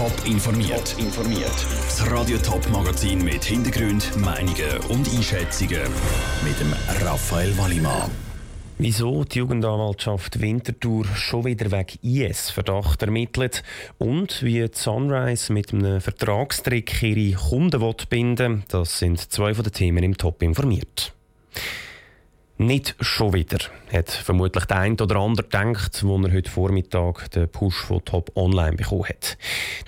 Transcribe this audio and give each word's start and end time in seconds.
Top 0.00 0.24
informiert. 0.24 0.96
informiert. 0.96 1.66
Das 1.84 2.10
Radio 2.10 2.38
Top 2.38 2.66
Magazin 2.70 3.22
mit 3.22 3.44
Hintergrund, 3.44 4.16
Meinungen 4.16 4.78
und 4.88 5.06
Einschätzungen 5.14 5.82
mit 6.42 6.58
dem 6.58 6.72
Raphael 7.04 7.54
Wallimann. 7.58 8.10
Wieso 8.78 9.24
die 9.24 9.40
Jugendanwaltschaft 9.40 10.40
Winterthur 10.40 11.04
schon 11.04 11.44
wieder 11.44 11.70
wegen 11.70 11.98
IS-Verdacht 12.00 13.02
ermittelt 13.02 13.62
und 13.98 14.42
wie 14.42 14.66
Sunrise 14.72 15.52
mit 15.52 15.74
einem 15.74 16.00
Vertragstrick 16.00 17.02
ihre 17.02 17.36
Kunden 17.36 17.94
binden 18.08 18.64
das 18.68 19.00
sind 19.00 19.30
zwei 19.30 19.52
von 19.52 19.64
den 19.64 19.74
Themen 19.74 20.02
im 20.02 20.16
Top 20.16 20.42
informiert. 20.42 21.12
Nicht 22.60 22.94
schon 23.00 23.32
wieder, 23.32 23.56
hat 23.90 24.10
vermutlich 24.10 24.66
der 24.66 24.80
eine 24.80 24.94
oder 25.00 25.16
andere 25.16 25.46
gedacht, 25.46 26.04
wo 26.04 26.18
er 26.18 26.30
heute 26.30 26.50
Vormittag 26.50 27.30
den 27.30 27.48
Push 27.48 27.86
von 27.86 28.04
Top 28.04 28.30
Online 28.36 28.76
bekommen 28.76 29.06
hat. 29.08 29.38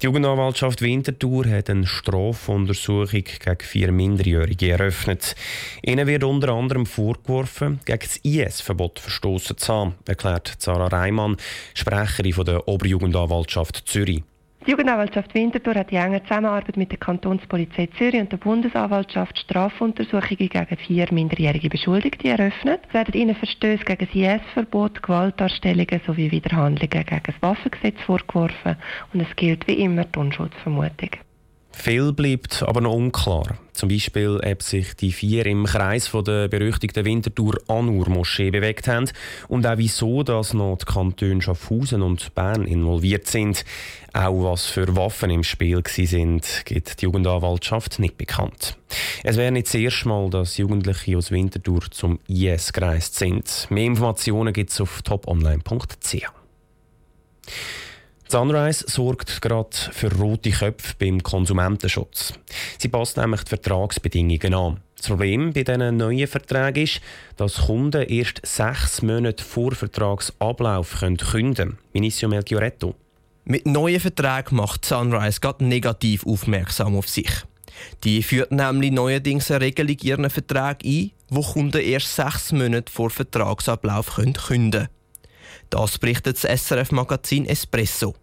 Die 0.01 0.07
Jugendanwaltschaft 0.07 0.81
Winterthur 0.81 1.45
hat 1.51 1.69
eine 1.69 1.87
Strafuntersuchung 1.87 3.25
gegen 3.25 3.59
vier 3.61 3.93
Minderjährige 3.93 4.71
eröffnet. 4.71 5.37
Ihnen 5.83 6.07
wird 6.07 6.25
unter 6.25 6.55
anderem 6.55 6.87
vorgeworfen, 6.87 7.81
gegen 7.85 8.01
das 8.01 8.17
IS-Verbot 8.23 9.01
verstoßen 9.01 9.59
zu 9.59 9.71
haben, 9.71 9.95
erklärt 10.09 10.55
Sarah 10.59 10.87
Reimann, 10.87 11.37
Sprecherin 11.75 12.43
der 12.47 12.67
Oberjugendanwaltschaft 12.67 13.83
Zürich. 13.87 14.23
Die 14.65 14.71
Jugendanwaltschaft 14.71 15.35
Winterthur 15.35 15.75
hat 15.75 15.91
in 15.91 15.99
enger 15.99 16.23
Zusammenarbeit 16.23 16.77
mit 16.77 16.93
der 16.93 16.99
Kantonspolizei 16.99 17.89
Zürich 17.99 18.21
und 18.21 18.31
der 18.31 18.37
Bundesanwaltschaft 18.37 19.37
Strafuntersuchungen 19.37 20.37
gegen 20.49 20.77
vier 20.87 21.09
minderjährige 21.11 21.69
Beschuldigte 21.69 22.29
eröffnet. 22.29 22.81
Es 22.87 22.95
werden 22.95 23.21
ihnen 23.21 23.35
Verstöße 23.35 23.85
gegen 23.85 24.07
das 24.07 24.15
IS-Verbot, 24.15 25.03
Gewaltdarstellungen 25.03 26.01
sowie 26.07 26.31
Widerhandlungen 26.31 26.89
gegen 26.89 27.23
das 27.25 27.35
Waffengesetz 27.41 28.01
vorgeworfen 28.03 28.77
und 29.13 29.21
es 29.21 29.35
gilt 29.35 29.67
wie 29.67 29.83
immer 29.83 30.05
die 30.05 30.19
Unschuldsvermutung. 30.21 31.11
Viel 31.73 32.13
bleibt 32.13 32.63
aber 32.63 32.81
noch 32.81 32.95
unklar. 32.95 33.59
Zum 33.73 33.89
Beispiel, 33.89 34.39
ob 34.45 34.63
sich 34.63 34.95
die 34.95 35.13
vier 35.13 35.47
im 35.47 35.65
Kreis 35.65 36.07
von 36.07 36.25
der 36.25 36.49
berüchtigten 36.49 37.05
Winterthur 37.05 37.59
Anur 37.67 38.09
Moschee 38.09 38.51
bewegt 38.51 38.87
haben 38.87 39.11
und 39.49 39.67
auch 39.67 39.79
wieso 39.79 40.23
dass 40.23 40.55
noch 40.55 40.77
die 40.77 40.85
Kantone 40.85 41.43
Schaffhausen 41.43 42.03
und 42.03 42.35
Bern 42.35 42.67
involviert 42.67 43.27
sind. 43.27 43.65
Auch 44.13 44.45
was 44.45 44.67
für 44.67 44.95
Waffen 44.95 45.31
im 45.31 45.43
Spiel 45.43 45.83
sind, 45.87 46.63
gibt 46.67 47.01
die 47.01 47.07
Jugendanwaltschaft 47.07 47.99
nicht 47.99 48.19
bekannt. 48.19 48.77
Es 49.25 49.37
wäre 49.37 49.51
nicht 49.51 49.67
das 49.67 49.75
erste 49.75 50.09
Mal, 50.09 50.29
dass 50.31 50.59
Jugendliche 50.59 51.17
aus 51.17 51.31
Winterthur 51.31 51.81
zum 51.91 52.21
IS 52.29 52.73
gereist 52.73 53.17
sind. 53.17 53.67
Mehr 53.71 53.87
Informationen 53.87 54.53
gibt 54.53 54.71
es 54.71 54.81
auf 54.81 55.01
toponline.ch. 55.03 56.31
Sunrise 58.33 58.87
sorgt 58.89 59.43
gerade 59.43 59.77
für 59.93 60.11
rote 60.17 60.53
Köpfe 60.53 60.95
beim 60.99 61.23
Konsumentenschutz. 61.23 62.33
Sie 62.79 62.89
passt 62.89 63.19
nämlich 63.19 63.43
die 63.43 63.51
Vertragsbedingungen 63.51 64.55
an. 64.55 64.81
Das 64.97 65.09
Problem 65.09 65.53
bei 65.53 65.65
diesen 65.65 65.99
neuen 65.99 66.27
Verträgen 66.27 66.85
ist, 66.85 67.03
dass 67.37 67.67
Kunden 67.67 68.01
erst 68.01 68.41
sechs 68.43 69.03
Monate 69.03 69.45
vor 69.45 69.73
Vertragsablauf 69.73 71.01
können 71.01 71.19
künden. 71.19 71.77
Vinicio 71.93 72.27
Melchioretto. 72.27 72.95
Mit 73.45 73.67
neuen 73.67 74.01
Verträgen 74.01 74.57
macht 74.57 74.87
Sunrise 74.87 75.41
gerade 75.41 75.67
negativ 75.67 76.25
aufmerksam 76.25 76.97
auf 76.97 77.11
sich. 77.11 77.31
Die 78.03 78.23
führt 78.23 78.51
nämlich 78.51 78.93
neuerdings 78.93 79.51
eine 79.51 79.61
Regelung 79.61 79.99
ihren 80.01 80.31
Vertrag 80.31 80.83
ein, 80.87 81.11
wo 81.29 81.43
Kunden 81.43 81.83
erst 81.83 82.17
sechs 82.17 82.51
Monate 82.53 82.91
vor 82.91 83.11
Vertragsablauf 83.11 84.15
können 84.15 84.33
künden 84.33 84.71
können. 84.71 84.89
Das 85.69 85.99
berichtet 85.99 86.43
das 86.43 86.67
SRF-Magazin 86.67 87.45
Espresso. 87.45 88.15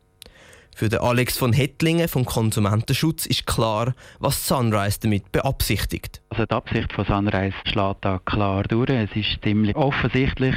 Für 0.80 0.88
den 0.88 1.00
Alex 1.00 1.38
von 1.38 1.52
Hettlingen 1.52 2.08
vom 2.08 2.24
Konsumentenschutz 2.24 3.26
ist 3.26 3.46
klar, 3.46 3.94
was 4.20 4.48
Sunrise 4.48 4.98
damit 5.02 5.30
beabsichtigt. 5.30 6.22
Also 6.30 6.46
die 6.46 6.56
Absicht 6.56 6.94
von 6.94 7.04
Sunrise 7.04 7.54
schlägt 7.66 8.06
da 8.06 8.22
klar 8.24 8.64
durch. 8.64 8.90
Es 8.90 9.10
ist 9.14 9.44
ziemlich 9.44 9.76
offensichtlich, 9.76 10.56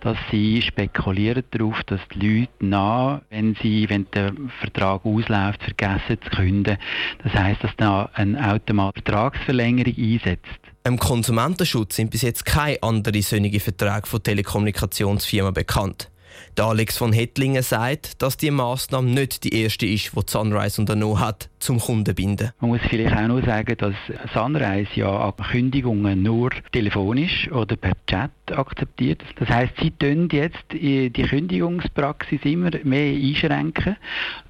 dass 0.00 0.16
sie 0.32 0.62
spekulieren 0.62 1.44
darauf, 1.52 1.80
dass 1.84 2.00
die 2.12 2.40
Leute 2.40 2.52
nach, 2.58 3.20
wenn 3.30 3.56
sie, 3.62 3.88
wenn 3.88 4.08
der 4.12 4.32
Vertrag 4.58 5.06
ausläuft, 5.06 5.62
vergessen 5.62 6.18
zu 6.24 6.30
künden. 6.30 6.76
Das 7.22 7.32
heißt, 7.32 7.62
dass 7.62 7.70
da 7.76 8.10
eine 8.14 8.54
automatische 8.54 9.04
Vertragsverlängerung 9.04 9.94
einsetzt. 9.96 10.58
Im 10.82 10.98
Konsumentenschutz 10.98 11.94
sind 11.94 12.10
bis 12.10 12.22
jetzt 12.22 12.44
keine 12.44 12.82
anderen 12.82 13.22
solche 13.22 13.60
Verträge 13.60 14.08
von 14.08 14.20
Telekommunikationsfirmen 14.24 15.54
bekannt. 15.54 16.08
Der 16.56 16.66
Alex 16.66 16.98
von 16.98 17.12
Hettlingen 17.12 17.62
sagt, 17.62 18.22
dass 18.22 18.36
die 18.36 18.50
Maßnahme 18.50 19.10
nicht 19.10 19.44
die 19.44 19.62
erste 19.62 19.86
ist, 19.86 20.12
die 20.14 20.30
Sunrise 20.30 20.80
unternommen 20.80 21.20
hat, 21.20 21.48
zum 21.58 21.78
Kunden 21.78 22.14
binden. 22.14 22.50
Man 22.60 22.70
muss 22.70 22.80
vielleicht 22.88 23.16
auch 23.16 23.26
noch 23.26 23.44
sagen, 23.44 23.76
dass 23.78 23.94
Sunrise 24.34 24.90
ja 24.94 25.32
Kündigungen 25.50 26.22
nur 26.22 26.50
telefonisch 26.72 27.50
oder 27.50 27.76
per 27.76 27.92
Chat 28.06 28.30
akzeptiert. 28.50 29.22
Das 29.36 29.48
heißt, 29.48 29.72
sie 29.80 29.90
tun 29.92 30.28
jetzt 30.30 30.64
die 30.72 31.10
Kündigungspraxis 31.10 32.40
immer 32.44 32.70
mehr 32.84 33.14
einschränken 33.14 33.96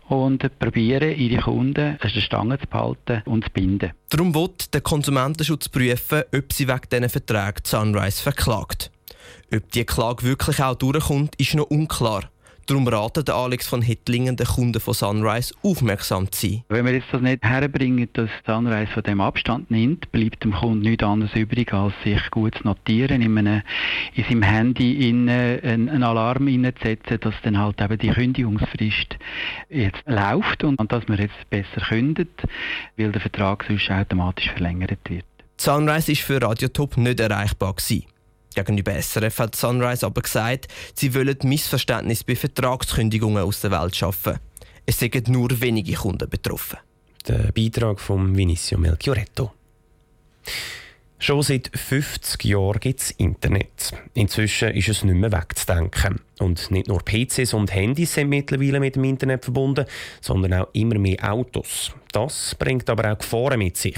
und 0.08 0.58
probieren, 0.58 1.16
ihre 1.16 1.40
Kunden 1.40 1.98
an 2.00 2.10
der 2.14 2.20
Stange 2.20 2.58
zu 2.58 2.66
behalten 2.66 3.22
und 3.24 3.44
zu 3.44 3.50
binden. 3.50 3.92
Darum 4.10 4.34
wird 4.34 4.74
der 4.74 4.82
Konsumentenschutz 4.82 5.68
prüfen, 5.68 6.22
ob 6.34 6.52
sie 6.52 6.68
wegen 6.68 6.80
diesen 6.90 7.08
Verträgen 7.08 7.62
Sunrise 7.64 8.22
verklagt. 8.22 8.91
Ob 9.54 9.70
die 9.72 9.84
Klage 9.84 10.22
wirklich 10.22 10.62
auch 10.62 10.74
durchkommt, 10.74 11.34
ist 11.36 11.54
noch 11.54 11.66
unklar. 11.66 12.22
Darum 12.64 12.88
raten 12.88 13.22
der 13.22 13.34
Alex 13.34 13.66
von 13.66 13.82
Hittlingen 13.82 14.34
den 14.36 14.46
Kunden 14.46 14.80
von 14.80 14.94
Sunrise 14.94 15.52
aufmerksam 15.62 16.32
zu 16.32 16.46
sein. 16.46 16.64
Wenn 16.70 16.86
wir 16.86 16.94
jetzt 16.94 17.08
das 17.12 17.20
nicht 17.20 17.44
herbringen, 17.44 18.08
dass 18.14 18.30
Sunrise 18.46 18.90
von 18.92 19.02
dem 19.02 19.20
Abstand 19.20 19.70
nimmt, 19.70 20.10
bleibt 20.10 20.42
dem 20.42 20.54
Kunden 20.54 20.78
nichts 20.78 21.04
anderes 21.04 21.34
übrig, 21.34 21.70
als 21.74 21.92
sich 22.02 22.30
gut 22.30 22.54
zu 22.54 22.64
notieren, 22.64 23.20
in, 23.20 23.36
einem, 23.36 23.62
in 24.14 24.24
seinem 24.24 24.42
Handy 24.42 25.10
in, 25.10 25.28
äh, 25.28 25.60
einen 25.64 26.02
Alarm 26.02 26.46
einzusetzen, 26.46 27.18
dass 27.20 27.34
dann 27.42 27.58
halt 27.58 27.78
eben 27.78 27.98
die 27.98 28.08
Kündigungsfrist 28.08 29.18
jetzt 29.68 30.02
läuft 30.06 30.64
und, 30.64 30.80
und 30.80 30.92
dass 30.92 31.06
man 31.08 31.18
jetzt 31.18 31.50
besser 31.50 31.84
kündet, 31.88 32.30
weil 32.96 33.12
der 33.12 33.20
Vertrag 33.20 33.66
sonst 33.68 33.90
automatisch 33.90 34.50
verlängert 34.50 35.10
wird. 35.10 35.26
Sunrise 35.58 36.12
ist 36.12 36.22
für 36.22 36.40
Radiotop 36.40 36.96
nicht 36.96 37.20
erreichbar 37.20 37.74
gewesen. 37.74 38.06
Gegenüber 38.54 38.92
SRF 39.00 39.38
hat 39.38 39.56
Sunrise 39.56 40.06
aber 40.06 40.22
gesagt, 40.22 40.68
sie 40.94 41.14
wollen 41.14 41.36
Missverständnisse 41.42 42.24
bei 42.24 42.36
Vertragskündigungen 42.36 43.42
aus 43.42 43.60
der 43.60 43.70
Welt 43.70 43.96
schaffen. 43.96 44.38
Es 44.84 44.98
sind 44.98 45.28
nur 45.28 45.60
wenige 45.60 45.94
Kunden 45.94 46.28
betroffen. 46.28 46.78
Der 47.26 47.52
Beitrag 47.52 48.00
von 48.00 48.36
Vinicio 48.36 48.78
Melchioretto. 48.78 49.52
Schon 51.22 51.40
seit 51.42 51.70
50 51.72 52.44
Jahren 52.46 52.80
gibt 52.80 52.98
es 52.98 53.12
Internet. 53.12 53.92
Inzwischen 54.12 54.70
ist 54.70 54.88
es 54.88 55.04
nicht 55.04 55.14
mehr 55.14 55.30
wegzudenken. 55.30 56.18
Und 56.40 56.72
nicht 56.72 56.88
nur 56.88 57.00
PCs 57.04 57.54
und 57.54 57.72
Handys 57.72 58.14
sind 58.14 58.28
mittlerweile 58.28 58.80
mit 58.80 58.96
dem 58.96 59.04
Internet 59.04 59.44
verbunden, 59.44 59.84
sondern 60.20 60.52
auch 60.54 60.68
immer 60.72 60.98
mehr 60.98 61.32
Autos. 61.32 61.92
Das 62.10 62.56
bringt 62.56 62.90
aber 62.90 63.12
auch 63.12 63.18
Gefahren 63.18 63.60
mit 63.60 63.76
sich. 63.76 63.94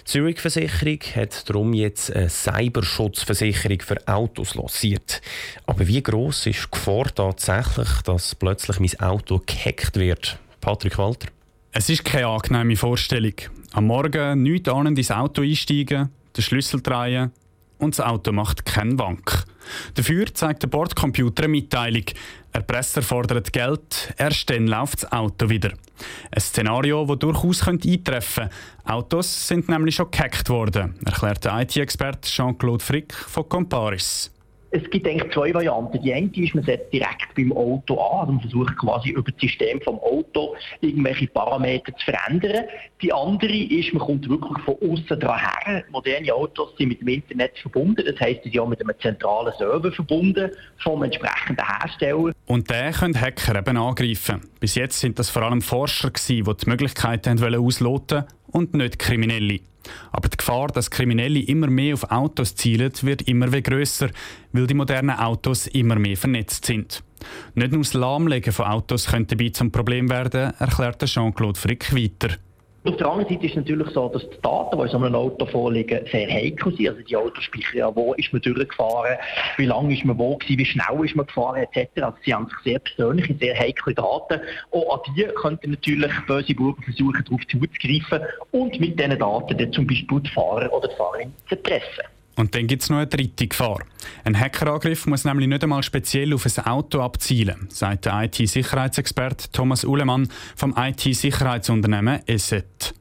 Die 0.00 0.04
Zürich 0.06 0.40
Versicherung 0.40 0.98
hat 1.14 1.48
darum 1.48 1.72
jetzt 1.72 2.12
eine 2.12 2.28
Cyberschutzversicherung 2.28 3.80
für 3.82 4.08
Autos 4.08 4.56
lanciert. 4.56 5.22
Aber 5.66 5.86
wie 5.86 6.02
groß 6.02 6.48
ist 6.48 6.64
die 6.64 6.70
Gefahr 6.72 7.14
tatsächlich, 7.14 8.02
dass 8.04 8.34
plötzlich 8.34 8.80
mein 8.80 9.08
Auto 9.08 9.40
gehackt 9.46 9.94
wird? 9.94 10.36
Patrick 10.60 10.98
Walter. 10.98 11.28
Es 11.70 11.88
ist 11.88 12.04
keine 12.04 12.26
angenehme 12.26 12.74
Vorstellung. 12.74 13.34
Am 13.72 13.86
Morgen 13.86 14.42
nichts 14.42 14.68
ahnend 14.68 14.98
ins 14.98 15.12
Auto 15.12 15.42
einsteigen, 15.42 16.10
den 16.36 16.42
Schlüssel 16.42 16.80
drehen 16.80 17.32
und 17.78 17.98
das 17.98 18.04
Auto 18.04 18.32
macht 18.32 18.64
keinen 18.64 18.98
Wank. 18.98 19.44
Dafür 19.94 20.32
zeigt 20.32 20.62
der 20.62 20.68
Bordcomputer 20.68 21.44
eine 21.44 21.52
Mitteilung. 21.52 22.04
Der 22.54 22.60
Presser 22.60 23.02
fordert 23.02 23.52
Geld, 23.52 24.14
erst 24.16 24.48
dann 24.48 24.66
läuft 24.66 25.02
das 25.02 25.12
Auto 25.12 25.48
wieder. 25.50 25.72
Ein 26.30 26.40
Szenario, 26.40 27.04
das 27.04 27.18
durchaus 27.18 27.66
eintreffen 27.66 28.44
könnte. 28.44 28.56
Autos 28.84 29.48
sind 29.48 29.68
nämlich 29.68 29.96
schon 29.96 30.10
gehackt 30.10 30.48
worden, 30.48 30.94
erklärt 31.04 31.44
der 31.44 31.60
IT-Experte 31.60 32.28
Jean-Claude 32.28 32.84
Frick 32.84 33.12
von 33.12 33.48
Comparis 33.48 34.30
es 34.70 34.90
gibt 34.90 35.06
eigentlich 35.06 35.32
zwei 35.32 35.54
Varianten. 35.54 36.00
Die 36.02 36.12
eine 36.12 36.30
ist, 36.34 36.54
man 36.54 36.64
setzt 36.64 36.92
direkt 36.92 37.34
beim 37.36 37.52
Auto 37.52 37.98
an 38.00 38.30
und 38.30 38.40
versucht 38.40 38.76
quasi 38.76 39.10
über 39.10 39.30
das 39.30 39.40
System 39.40 39.80
vom 39.80 39.98
Auto 40.00 40.54
irgendwelche 40.80 41.26
Parameter 41.28 41.96
zu 41.96 42.04
verändern. 42.04 42.64
Die 43.00 43.12
andere 43.12 43.52
ist, 43.52 43.92
man 43.94 44.02
kommt 44.02 44.28
wirklich 44.28 44.58
von 44.64 44.74
außen 44.74 45.20
dran 45.20 45.38
her. 45.38 45.84
Moderne 45.90 46.34
Autos 46.34 46.76
sind 46.76 46.88
mit 46.88 47.00
dem 47.00 47.08
Internet 47.08 47.58
verbunden. 47.58 48.04
Das 48.04 48.18
heisst, 48.20 48.42
sie 48.44 48.50
sind 48.50 48.60
auch 48.60 48.68
mit 48.68 48.80
einem 48.80 48.94
zentralen 49.00 49.52
Server 49.58 49.92
verbunden 49.92 50.50
vom 50.78 51.02
entsprechenden 51.02 51.64
Hersteller. 51.64 52.32
Und 52.46 52.70
den 52.70 52.92
können 52.92 53.20
Hacker 53.20 53.58
eben 53.58 53.76
angreifen. 53.76 54.40
Bis 54.60 54.74
jetzt 54.74 55.00
sind 55.00 55.18
das 55.18 55.30
vor 55.30 55.42
allem 55.42 55.62
Forscher, 55.62 56.10
die 56.28 56.42
die 56.42 56.68
Möglichkeiten 56.68 57.38
ausloten 57.42 58.24
und 58.56 58.74
nicht 58.74 58.98
Kriminelle. 58.98 59.60
Aber 60.10 60.28
die 60.28 60.36
Gefahr, 60.36 60.68
dass 60.68 60.90
Kriminelle 60.90 61.40
immer 61.40 61.68
mehr 61.68 61.94
auf 61.94 62.10
Autos 62.10 62.56
zielen, 62.56 62.92
wird 63.02 63.22
immer 63.22 63.48
grösser, 63.48 64.10
weil 64.52 64.66
die 64.66 64.74
modernen 64.74 65.16
Autos 65.16 65.66
immer 65.68 65.96
mehr 65.96 66.16
vernetzt 66.16 66.64
sind. 66.64 67.04
Nicht 67.54 67.72
nur 67.72 67.82
das 67.82 67.94
Lahmlegen 67.94 68.52
von 68.52 68.66
Autos 68.66 69.06
könnte 69.06 69.36
dabei 69.36 69.50
zum 69.50 69.70
Problem 69.70 70.10
werden, 70.10 70.52
erklärt 70.58 71.04
Jean-Claude 71.04 71.58
Frick 71.58 71.94
weiter. 71.94 72.36
Auf 72.88 72.96
der 72.98 73.08
anderen 73.08 73.28
Seite 73.28 73.46
ist 73.46 73.50
es 73.50 73.56
natürlich 73.56 73.88
so, 73.90 74.08
dass 74.08 74.22
die 74.22 74.40
Daten, 74.42 74.76
die 74.76 74.82
in 74.84 74.88
so 74.88 74.96
einem 74.98 75.14
Auto 75.14 75.44
vorliegen, 75.46 76.06
sehr 76.12 76.28
heikel 76.28 76.72
sind. 76.76 76.88
Also 76.88 77.02
die 77.02 77.16
Autos 77.16 77.42
speichern 77.42 77.78
ja, 77.78 77.96
wo 77.96 78.14
ist 78.14 78.32
man 78.32 78.40
durchgefahren, 78.42 79.16
wie 79.56 79.66
lange 79.66 79.94
ist 79.94 80.04
man 80.04 80.16
wo 80.16 80.36
gewesen, 80.36 80.58
wie 80.58 80.64
schnell 80.64 81.04
ist 81.04 81.16
man 81.16 81.26
gefahren 81.26 81.66
etc. 81.72 82.02
Also 82.02 82.18
sie 82.24 82.32
haben 82.32 82.46
sich 82.46 82.58
sehr 82.64 82.78
persönliche, 82.78 83.34
sehr 83.34 83.58
heikle 83.58 83.94
Daten. 83.94 84.40
Auch 84.70 84.94
an 84.94 85.14
die 85.16 85.24
könnten 85.24 85.70
natürlich 85.70 86.12
böse 86.28 86.54
Buben 86.54 86.82
versuchen, 86.84 87.24
darauf 87.24 87.46
zuzugreifen 87.48 88.20
und 88.52 88.78
mit 88.78 88.98
diesen 88.98 89.18
Daten 89.18 89.58
dann 89.58 89.72
zum 89.72 89.86
Beispiel 89.86 90.20
die 90.20 90.30
Fahrer 90.30 90.72
oder 90.72 90.88
die 90.88 90.94
Fahrerin 90.94 91.32
zu 91.48 91.60
treffen. 91.62 92.15
Und 92.36 92.54
dann 92.54 92.66
gibt 92.66 92.82
es 92.82 92.90
noch 92.90 92.98
eine 92.98 93.06
dritte 93.06 93.46
Gefahr. 93.46 93.80
Ein 94.24 94.38
Hackerangriff 94.38 95.06
muss 95.06 95.24
nämlich 95.24 95.48
nicht 95.48 95.62
einmal 95.62 95.82
speziell 95.82 96.34
auf 96.34 96.46
ein 96.46 96.66
Auto 96.66 97.00
abzielen, 97.00 97.66
sagt 97.70 98.04
der 98.04 98.24
IT-Sicherheitsexperte 98.24 99.50
Thomas 99.52 99.84
Uhlemann 99.84 100.28
vom 100.54 100.74
IT-Sicherheitsunternehmen 100.76 102.20
ESET. 102.26 102.94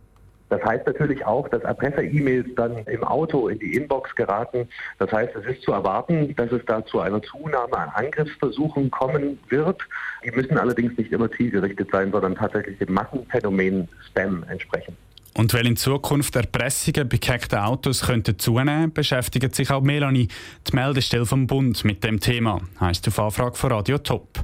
Das 0.49 0.63
heißt 0.63 0.85
natürlich 0.85 1.25
auch, 1.25 1.49
dass 1.49 1.63
Erpresser-E-Mails 1.63 2.47
dann 2.55 2.77
im 2.85 3.03
Auto 3.03 3.47
in 3.47 3.57
die 3.59 3.75
Inbox 3.75 4.15
geraten. 4.15 4.69
Das 4.99 5.11
heißt, 5.11 5.35
es 5.35 5.45
ist 5.45 5.63
zu 5.63 5.71
erwarten, 5.71 6.35
dass 6.35 6.51
es 6.51 6.63
da 6.65 6.85
zu 6.85 6.99
einer 6.99 7.21
Zunahme 7.23 7.77
an 7.77 7.89
Angriffsversuchen 7.89 8.91
kommen 8.91 9.39
wird. 9.49 9.81
Die 10.23 10.31
müssen 10.31 10.57
allerdings 10.57 10.97
nicht 10.97 11.11
immer 11.11 11.31
zielgerichtet 11.31 11.89
sein, 11.91 12.11
sondern 12.11 12.35
tatsächlich 12.35 12.77
dem 12.77 12.93
Massenphänomen 12.93 13.89
Spam 14.07 14.45
entsprechen. 14.47 14.95
Und 15.37 15.53
weil 15.53 15.67
in 15.67 15.75
Zukunft 15.75 16.35
Erpressungen 16.37 17.09
bei 17.09 17.17
gehackten 17.17 17.59
Autos 17.59 18.01
könnten 18.01 18.39
zunehmen, 18.39 18.93
beschäftigt 18.93 19.53
sich 19.53 19.69
auch 19.69 19.81
Melanie, 19.81 20.29
die 20.65 20.75
Meldestelle 20.75 21.25
vom 21.25 21.45
Bund, 21.45 21.83
mit 21.83 22.03
dem 22.05 22.21
Thema, 22.21 22.61
heisst 22.79 23.07
auf 23.09 23.19
Anfrage 23.19 23.55
von 23.55 23.71
Radio 23.73 23.97
Top. 23.97 24.39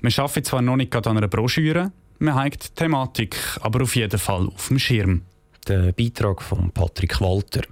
Wir 0.00 0.18
arbeiten 0.18 0.44
zwar 0.44 0.62
noch 0.62 0.76
nicht 0.76 0.94
an 0.94 1.16
einer 1.16 1.26
Broschüre, 1.26 1.90
wir 2.20 2.34
haben 2.34 2.50
die 2.50 2.74
Thematik 2.74 3.36
aber 3.60 3.82
auf 3.82 3.96
jeden 3.96 4.18
Fall 4.18 4.46
auf 4.46 4.68
dem 4.68 4.78
Schirm 4.78 5.22
der 5.68 5.92
Beitrag 5.92 6.42
von 6.42 6.70
Patrick 6.70 7.20
Walter. 7.20 7.62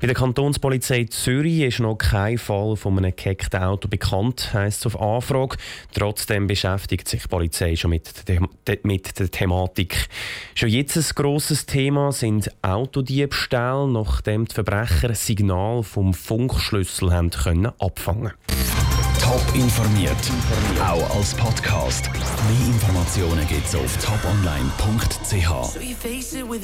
Bei 0.00 0.06
der 0.06 0.14
Kantonspolizei 0.14 1.04
Zürich 1.04 1.60
ist 1.60 1.80
noch 1.80 1.96
kein 1.96 2.38
Fall 2.38 2.76
von 2.76 2.98
einem 2.98 3.14
gehackten 3.14 3.62
Auto 3.62 3.88
bekannt, 3.88 4.50
heisst 4.52 4.86
es 4.86 4.94
auf 4.94 5.00
Anfrage. 5.00 5.56
Trotzdem 5.92 6.46
beschäftigt 6.46 7.08
sich 7.08 7.22
die 7.22 7.28
Polizei 7.28 7.76
schon 7.76 7.90
mit 7.90 8.28
der, 8.28 8.40
mit 8.82 9.18
der 9.18 9.30
Thematik. 9.30 10.08
Schon 10.54 10.68
jetzt 10.68 10.96
ein 10.96 11.04
grosses 11.14 11.66
Thema 11.66 12.12
sind 12.12 12.50
Autodiebstähle, 12.62 13.88
nachdem 13.88 14.46
die 14.46 14.54
Verbrecher 14.54 15.14
Signal 15.14 15.82
vom 15.82 16.14
Funkschlüssel 16.14 17.12
haben 17.12 17.30
können 17.30 17.72
abfangen 17.78 18.32
Top 19.20 19.54
informiert, 19.54 20.16
auch 20.82 21.16
als 21.16 21.34
Podcast. 21.34 22.10
Mehr 22.12 22.66
Informationen 22.66 23.46
gibt 23.46 23.66
es 23.66 23.76
auf 23.76 23.96
toponline.ch. 23.98 25.50